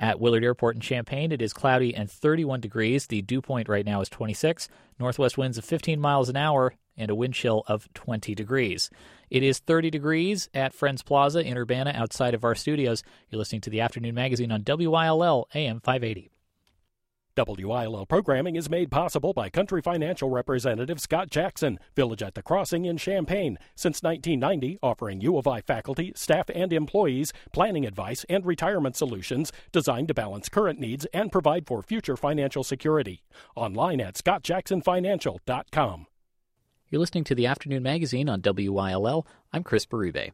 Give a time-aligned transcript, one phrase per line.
[0.00, 3.06] At Willard Airport in Champaign, it is cloudy and 31 degrees.
[3.06, 4.66] The dew point right now is 26.
[4.98, 8.88] Northwest winds of 15 miles an hour and a wind chill of 20 degrees.
[9.28, 13.02] It is 30 degrees at Friends Plaza in Urbana outside of our studios.
[13.28, 16.30] You're listening to the Afternoon Magazine on WILL AM 580.
[17.46, 22.84] WILL programming is made possible by Country Financial representative Scott Jackson, Village at the Crossing
[22.84, 23.58] in Champaign.
[23.74, 29.52] Since 1990, offering U of I faculty, staff, and employees planning advice and retirement solutions
[29.72, 33.22] designed to balance current needs and provide for future financial security.
[33.56, 36.06] Online at scottjacksonfinancial.com.
[36.88, 39.26] You're listening to the Afternoon Magazine on WILL.
[39.52, 40.32] I'm Chris Berube.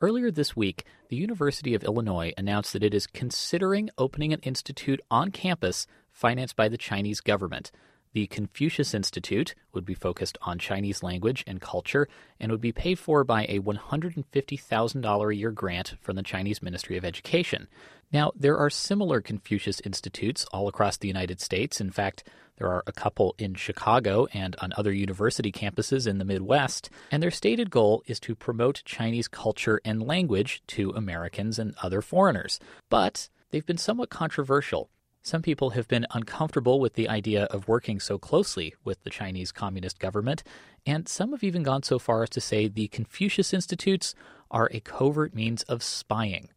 [0.00, 5.00] Earlier this week, the University of Illinois announced that it is considering opening an institute
[5.10, 7.70] on campus financed by the Chinese government.
[8.14, 12.96] The Confucius Institute would be focused on Chinese language and culture and would be paid
[12.96, 17.66] for by a $150,000 a year grant from the Chinese Ministry of Education.
[18.12, 21.80] Now, there are similar Confucius Institutes all across the United States.
[21.80, 22.22] In fact,
[22.56, 27.20] there are a couple in Chicago and on other university campuses in the Midwest, and
[27.20, 32.60] their stated goal is to promote Chinese culture and language to Americans and other foreigners.
[32.88, 34.88] But they've been somewhat controversial.
[35.26, 39.52] Some people have been uncomfortable with the idea of working so closely with the Chinese
[39.52, 40.44] Communist government,
[40.84, 44.14] and some have even gone so far as to say the Confucius Institutes
[44.50, 46.50] are a covert means of spying.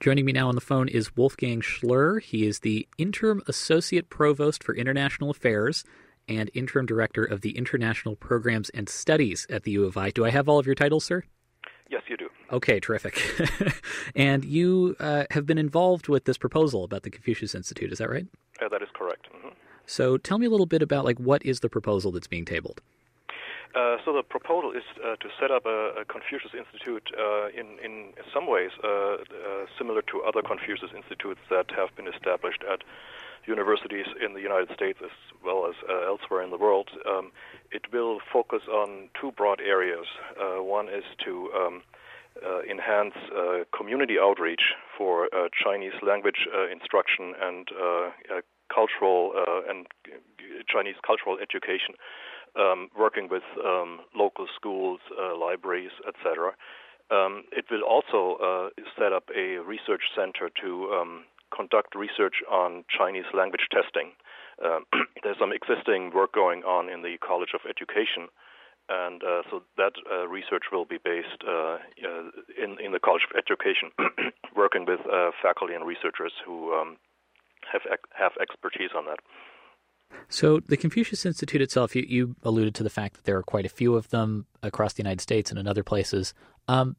[0.00, 2.22] Joining me now on the phone is Wolfgang Schlör.
[2.22, 5.84] He is the Interim Associate Provost for International Affairs
[6.26, 10.08] and Interim Director of the International Programs and Studies at the U of I.
[10.08, 11.24] Do I have all of your titles, sir?
[11.90, 12.21] Yes, you do.
[12.52, 13.20] Okay, terrific.
[14.14, 18.10] and you uh, have been involved with this proposal about the Confucius Institute, is that
[18.10, 18.26] right?
[18.60, 19.26] Uh, that is correct.
[19.34, 19.48] Mm-hmm.
[19.86, 22.80] So tell me a little bit about like what is the proposal that's being tabled?
[23.74, 27.78] Uh, so the proposal is uh, to set up a, a Confucius Institute uh, in
[27.82, 29.16] in some ways uh, uh,
[29.78, 32.84] similar to other Confucius institutes that have been established at
[33.46, 35.10] universities in the United States as
[35.42, 35.74] well as
[36.06, 36.90] elsewhere in the world.
[37.08, 37.32] Um,
[37.72, 40.06] it will focus on two broad areas.
[40.38, 41.82] one is to um,
[42.68, 43.14] enhance
[43.76, 45.28] community outreach for
[45.64, 47.68] Chinese language instruction and
[48.72, 49.32] cultural
[49.68, 49.86] and
[50.68, 51.94] Chinese cultural education
[52.58, 56.52] um, working with um, local schools, uh, libraries, etc.
[57.10, 62.84] Um, it will also uh, set up a research center to um, conduct research on
[62.88, 64.12] Chinese language testing.
[64.62, 64.80] Uh,
[65.22, 68.28] there's some existing work going on in the College of Education,
[68.92, 71.78] and uh, so that uh, research will be based uh,
[72.62, 73.90] in, in the College of Education,
[74.56, 75.00] working with
[75.42, 76.96] faculty and researchers who um,
[77.70, 79.18] have have expertise on that.
[80.28, 83.64] So, the Confucius Institute itself, you, you, alluded to the fact that there are quite
[83.64, 86.34] a few of them across the United States and in other places.
[86.68, 86.96] Um,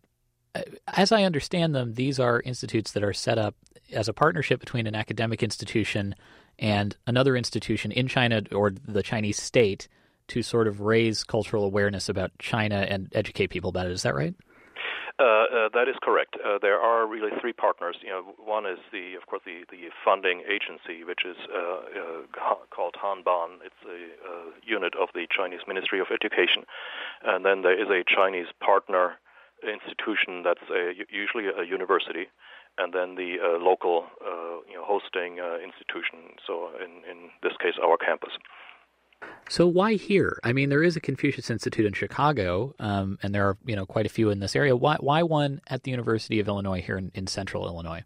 [0.88, 3.56] as I understand them, these are institutes that are set up
[3.92, 6.16] as a partnership between an academic institution
[6.58, 9.88] and another institution in China or the Chinese state
[10.28, 13.92] to sort of raise cultural awareness about China and educate people about it.
[13.92, 14.36] Is that right?
[15.20, 16.36] Uh, uh, that is correct.
[16.44, 17.96] Uh, there are really three partners.
[18.02, 22.56] You know, one is the, of course, the, the funding agency, which is uh, uh,
[22.72, 23.62] called Hanban.
[23.64, 26.64] It's a uh, unit of the Chinese Ministry of Education,
[27.24, 29.20] and then there is a Chinese partner
[29.62, 32.26] institution that's a, usually a university,
[32.80, 34.08] and then the local,
[34.68, 36.36] you know, hosting institution.
[36.46, 38.34] So, in in this case, our campus.
[39.50, 40.40] So why here?
[40.44, 43.86] I mean, there is a Confucius Institute in Chicago, um, and there are you know
[43.86, 44.76] quite a few in this area.
[44.76, 48.04] Why why one at the University of Illinois here in, in Central Illinois?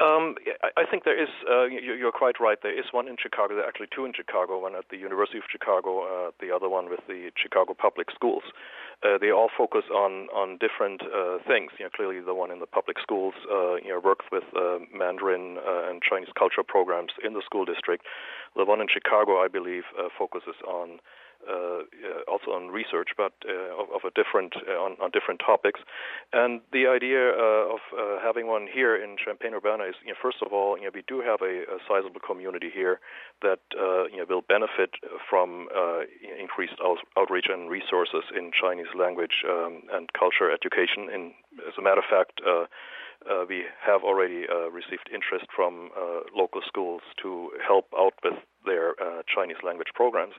[0.00, 0.36] Um,
[0.78, 1.28] I think there is.
[1.44, 2.56] Uh, you're quite right.
[2.62, 3.54] There is one in Chicago.
[3.54, 4.58] There are actually two in Chicago.
[4.58, 6.00] One at the University of Chicago.
[6.00, 8.42] Uh, the other one with the Chicago Public Schools.
[9.04, 11.72] Uh, they all focus on on different uh, things.
[11.78, 14.78] You know, clearly the one in the public schools, uh, you know, works with uh,
[14.92, 18.04] Mandarin and Chinese culture programs in the school district.
[18.56, 21.00] The one in Chicago, I believe, uh, focuses on
[21.48, 21.88] uh,
[22.28, 25.80] also on research, but uh, of, of, a different uh, on, on, different topics.
[26.34, 27.80] And the idea uh, of
[28.22, 31.02] having one here in Champaign Urbana is, you know, first of all, you know, we
[31.08, 33.00] do have a, a sizable community here
[33.40, 33.60] that
[34.12, 34.90] you know will benefit
[35.28, 35.68] from
[36.38, 41.08] increased out- outreach and resources in Chinese language um, and culture education.
[41.08, 41.32] In,
[41.66, 42.40] as a matter of fact.
[43.30, 48.34] Uh, we have already uh, received interest from uh, local schools to help out with
[48.66, 48.94] their
[49.32, 50.34] Chinese language programs.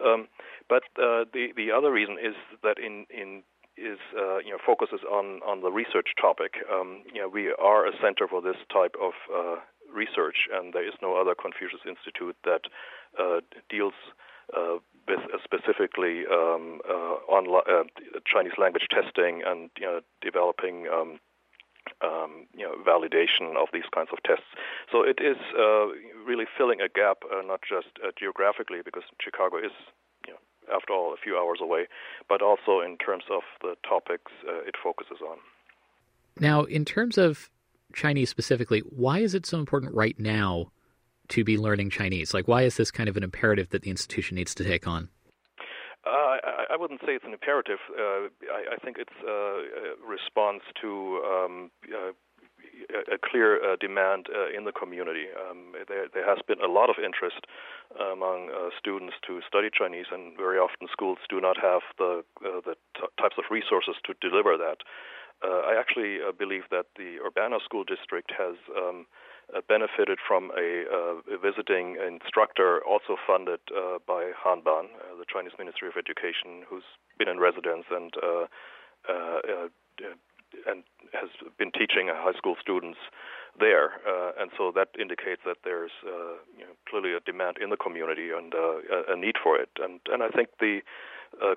[0.00, 0.28] Um,
[0.68, 3.42] but uh, the the other reason is that in in
[3.76, 6.54] is uh, you know focuses on on the research topic.
[6.72, 9.56] Um, you know we are a center for this type of uh,
[9.92, 12.62] research, and there is no other Confucius Institute that
[13.18, 13.94] uh, deals
[14.56, 14.76] uh,
[15.08, 16.80] with uh, specifically um,
[17.28, 17.46] on
[18.26, 21.18] Chinese language testing and you know developing um,
[22.02, 24.46] um, you know, validation of these kinds of tests.
[24.90, 25.86] So it is uh,
[26.24, 29.72] really filling a gap, uh, not just uh, geographically, because Chicago is,
[30.26, 31.86] you know, after all, a few hours away,
[32.28, 35.38] but also in terms of the topics uh, it focuses on.
[36.38, 37.50] Now, in terms of
[37.92, 40.72] Chinese specifically, why is it so important right now
[41.28, 42.34] to be learning Chinese?
[42.34, 45.08] Like, why is this kind of an imperative that the institution needs to take on?
[46.82, 47.78] Uh, wouldn't say it's an imperative.
[47.90, 52.12] Uh, I, I, think it's a response to um, uh,
[53.12, 55.26] a clear uh, demand uh, in the community.
[55.30, 57.46] Um, there, there, has been a lot of interest
[57.94, 62.74] among uh, students to study Chinese, and very often schools do not have the the
[62.96, 64.78] t- types of resources to deliver that.
[65.42, 69.31] I actually believe that the Urbana School District has um, uh,
[69.68, 75.52] benefited from a, uh, a, visiting instructor also funded uh, by Hanban, uh, the Chinese
[75.58, 76.86] Ministry of Education, who's
[77.18, 78.46] been in residence and uh,
[79.08, 79.68] uh,
[80.66, 81.28] and has
[81.58, 82.98] been teaching high school students
[83.58, 84.00] there,
[84.38, 88.52] and so that indicates that there's you know, clearly a demand in the community and
[88.54, 90.80] a need for it, and and I think the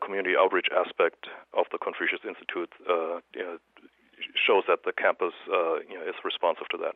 [0.03, 2.71] community outreach aspect of the Confucius Institute
[3.35, 3.57] you know,
[4.35, 6.95] shows that the campus you know, is responsive to that.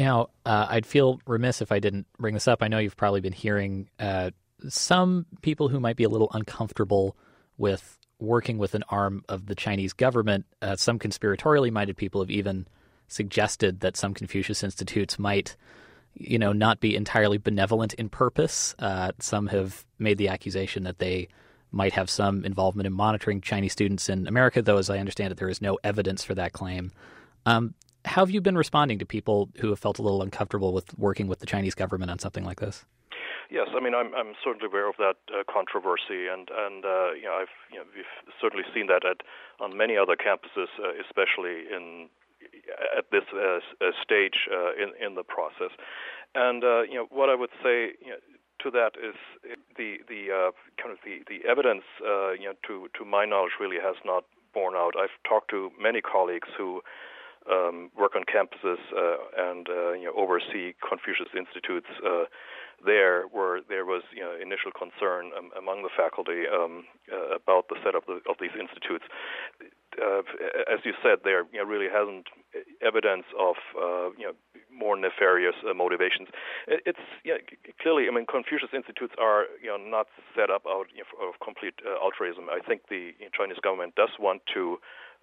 [0.00, 2.62] Now, uh, I'd feel remiss if I didn't bring this up.
[2.62, 4.30] I know you've probably been hearing uh,
[4.66, 7.18] some people who might be a little uncomfortable
[7.58, 10.46] with working with an arm of the Chinese government.
[10.62, 12.66] Uh, some conspiratorially minded people have even
[13.08, 15.54] suggested that some Confucius institutes might,
[16.14, 18.74] you know, not be entirely benevolent in purpose.
[18.78, 21.28] Uh, some have made the accusation that they
[21.72, 25.36] might have some involvement in monitoring Chinese students in America, though, as I understand it,
[25.36, 26.90] there is no evidence for that claim.
[27.44, 27.74] Um,
[28.04, 31.26] how have you been responding to people who have felt a little uncomfortable with working
[31.26, 32.84] with the Chinese government on something like this?
[33.50, 37.24] Yes, I mean I'm I'm certainly aware of that uh, controversy, and and uh, you
[37.24, 39.26] know I've you know we've certainly seen that at
[39.58, 42.08] on many other campuses, uh, especially in
[42.96, 45.74] at this uh, uh, stage uh, in in the process.
[46.34, 48.22] And you know what I would say you know,
[48.62, 49.18] to that is
[49.76, 51.82] the the kind of the the evidence
[52.38, 54.24] you know to to my knowledge really has not
[54.54, 54.94] borne out.
[54.96, 56.82] I've talked to many colleagues who
[57.48, 62.24] um, work on campuses uh, and uh, you know, oversee Confucius institutes uh,
[62.84, 67.68] there, where there was you know, initial concern um, among the faculty um, uh, about
[67.68, 69.04] the setup of, of these institutes.
[70.00, 70.22] Uh,
[70.70, 72.28] as you said, there you know, really hasn't
[72.80, 74.34] evidence of uh, you know,
[74.72, 76.28] more nefarious motivations.
[76.68, 77.40] It, it's you know,
[77.80, 80.06] clearly, I mean, Confucius institutes are you know, not
[80.36, 82.48] set up out you know, of complete altruism.
[82.48, 84.78] I think the Chinese government does want to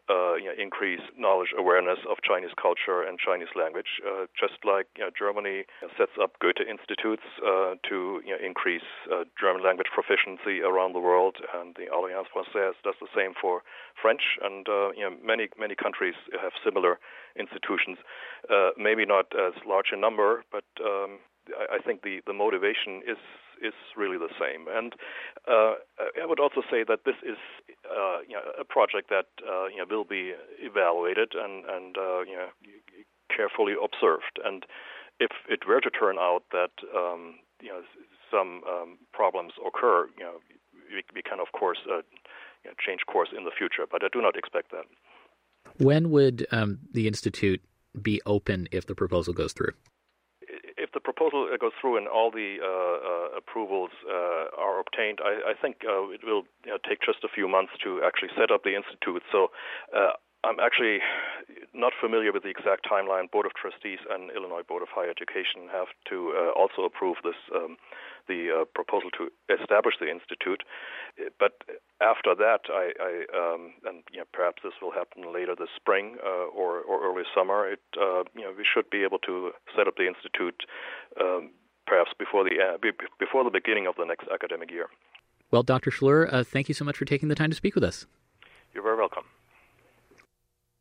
[0.09, 4.87] uh, you know, increase knowledge awareness of Chinese culture and Chinese language, uh, just like
[4.97, 5.65] you know, Germany
[5.97, 11.03] sets up Goethe institutes uh, to you know, increase uh, German language proficiency around the
[11.03, 13.61] world, and the Alliance Française does the same for
[14.01, 14.89] French, and uh,
[15.23, 16.99] many many countries have similar
[17.39, 17.97] institutions.
[18.49, 21.19] Uh, maybe not as large a number, but um,
[21.51, 23.17] I, I think the, the motivation is
[23.61, 24.67] is really the same.
[24.69, 24.93] And
[25.47, 25.81] uh,
[26.21, 27.37] I would also say that this is
[27.97, 32.21] uh, you know, a project that uh, you know, will be evaluated and, and uh,
[32.21, 32.47] you know,
[33.35, 34.39] carefully observed.
[34.43, 34.65] And
[35.19, 37.81] if it were to turn out that um, you know,
[38.29, 40.35] some um, problems occur, you know,
[40.93, 42.01] we, we can of course uh,
[42.63, 43.85] you know, change course in the future.
[43.89, 44.85] But I do not expect that.
[45.77, 47.61] When would um, the institute
[48.01, 49.73] be open if the proposal goes through?
[51.17, 55.77] Proposal goes through and all the uh, uh, approvals uh, are obtained, I, I think
[55.83, 58.75] uh, it will you know, take just a few months to actually set up the
[58.75, 59.23] institute.
[59.31, 59.49] So
[59.95, 60.13] uh,
[60.47, 60.99] I'm actually
[61.73, 63.29] not familiar with the exact timeline.
[63.29, 67.35] Board of Trustees and Illinois Board of Higher Education have to uh, also approve this
[67.53, 67.75] um,
[68.27, 70.63] the uh, proposal to establish the institute.
[71.39, 71.63] But
[71.99, 76.17] after that, I, I um, and you know, perhaps this will happen later this spring
[76.23, 77.67] uh, or, or early summer.
[77.67, 80.63] It uh, you know we should be able to set up the institute
[81.19, 81.51] um,
[81.85, 82.77] perhaps before the uh,
[83.19, 84.87] before the beginning of the next academic year.
[85.51, 85.91] Well, Dr.
[85.91, 88.05] Schlör, uh, thank you so much for taking the time to speak with us.
[88.73, 89.23] You're very welcome.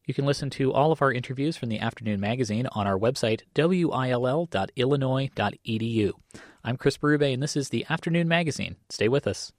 [0.07, 3.41] You can listen to all of our interviews from the Afternoon Magazine on our website,
[3.57, 6.13] will.illinois.edu.
[6.63, 8.77] I'm Chris Berube, and this is the Afternoon Magazine.
[8.89, 9.53] Stay with us.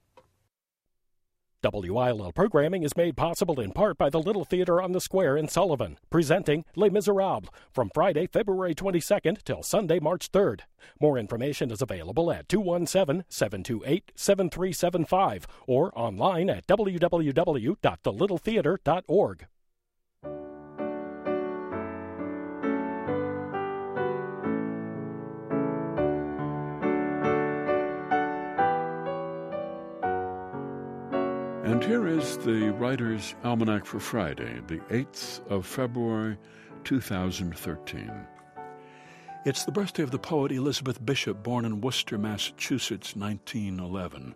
[1.61, 5.49] WILL programming is made possible in part by the Little Theater on the Square in
[5.49, 10.61] Sullivan, presenting Les Miserables from Friday, February 22nd till Sunday, March 3rd.
[11.01, 19.47] More information is available at 217 728 7375 or online at www.thelittletheater.org.
[31.67, 36.37] And here is the Writer's Almanac for Friday, the 8th of February,
[36.85, 38.09] 2013.
[39.43, 44.33] It's the birthday of the poet Elizabeth Bishop, born in Worcester, Massachusetts, 1911.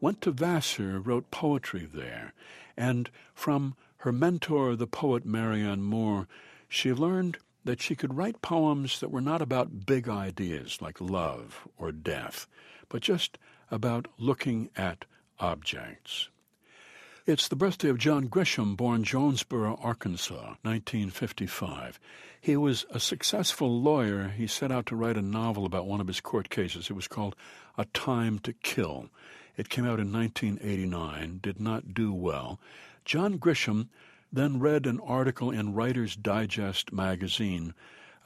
[0.00, 2.32] Went to Vassar, wrote poetry there,
[2.78, 6.28] and from her mentor, the poet Marianne Moore,
[6.66, 11.68] she learned that she could write poems that were not about big ideas like love
[11.76, 12.46] or death,
[12.88, 13.36] but just
[13.70, 15.04] about looking at
[15.38, 16.30] objects.
[17.30, 22.00] It's the birthday of John Grisham, born Jonesboro, Arkansas, 1955.
[22.40, 24.30] He was a successful lawyer.
[24.36, 26.90] He set out to write a novel about one of his court cases.
[26.90, 27.36] It was called
[27.78, 29.10] A Time to Kill.
[29.56, 32.58] It came out in 1989, did not do well.
[33.04, 33.90] John Grisham
[34.32, 37.74] then read an article in Writer's Digest magazine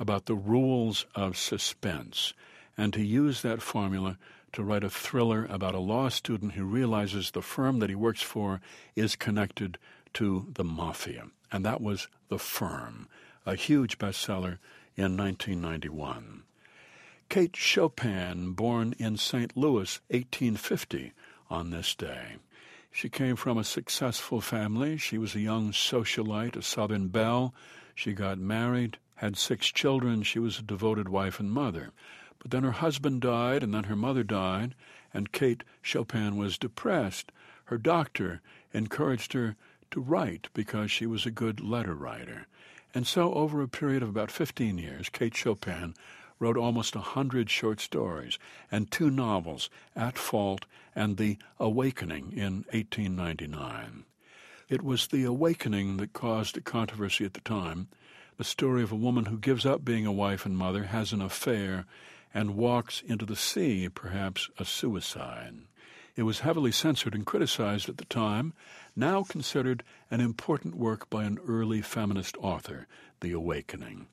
[0.00, 2.32] about the rules of suspense,
[2.74, 4.16] and he used that formula
[4.54, 8.22] to write a thriller about a law student who realizes the firm that he works
[8.22, 8.60] for
[8.96, 9.78] is connected
[10.14, 11.26] to the mafia.
[11.52, 13.08] And that was The Firm,
[13.44, 14.58] a huge bestseller
[14.96, 16.42] in 1991.
[17.28, 19.56] Kate Chopin, born in St.
[19.56, 21.12] Louis, 1850,
[21.50, 22.36] on this day.
[22.90, 24.96] She came from a successful family.
[24.96, 27.52] She was a young socialite, a Southern belle.
[27.94, 30.22] She got married, had six children.
[30.22, 31.92] She was a devoted wife and mother.
[32.40, 34.74] But then her husband died, and then her mother died,
[35.12, 37.32] and Kate Chopin was depressed.
[37.66, 39.56] Her doctor encouraged her
[39.92, 42.46] to write because she was a good letter writer.
[42.94, 45.94] And so, over a period of about 15 years, Kate Chopin
[46.38, 48.38] wrote almost a hundred short stories
[48.70, 54.04] and two novels, At Fault and The Awakening, in 1899.
[54.68, 57.88] It was The Awakening that caused a controversy at the time,
[58.36, 61.22] the story of a woman who gives up being a wife and mother, has an
[61.22, 61.86] affair,
[62.34, 65.54] and walks into the sea, perhaps a suicide.
[66.16, 68.52] It was heavily censored and criticized at the time,
[68.94, 72.86] now considered an important work by an early feminist author,
[73.20, 74.08] The Awakening.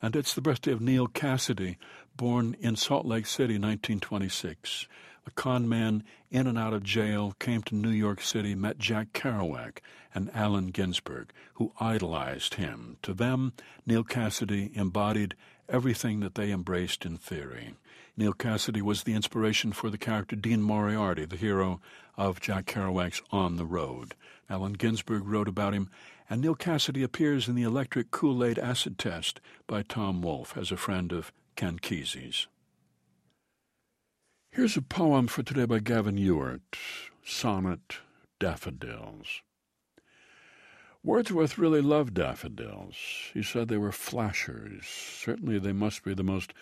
[0.00, 1.76] And it's the birthday of Neal Cassady,
[2.16, 4.88] born in Salt Lake City, 1926.
[5.26, 9.12] A con man in and out of jail, came to New York City, met Jack
[9.12, 9.78] Kerouac
[10.14, 12.96] and Allen Ginsberg, who idolized him.
[13.02, 13.52] To them,
[13.86, 15.34] Neal Cassady embodied
[15.68, 17.74] everything that they embraced in theory.
[18.16, 21.80] Neal Cassady was the inspiration for the character Dean Moriarty, the hero
[22.16, 24.14] of Jack Kerouac's On the Road.
[24.50, 25.88] Allen Ginsberg wrote about him,
[26.28, 30.76] and Neal Cassady appears in the Electric Kool-Aid Acid Test by Tom Wolfe as a
[30.76, 32.48] friend of Ken Kesey's.
[34.54, 36.76] Here's a poem for today by Gavin Ewart,
[37.24, 38.00] Sonnet
[38.38, 39.40] Daffodils.
[41.02, 42.96] Wordsworth really loved daffodils.
[43.32, 44.84] He said they were flashers.
[44.84, 46.52] Certainly they must be the most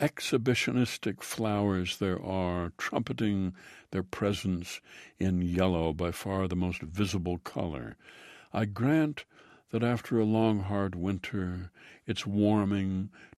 [0.00, 3.54] exhibitionistic flowers there are, trumpeting
[3.92, 4.80] their presence
[5.20, 7.96] in yellow, by far the most visible color.
[8.52, 9.26] I grant
[9.70, 11.70] that after a long hard winter,
[12.04, 13.10] its warming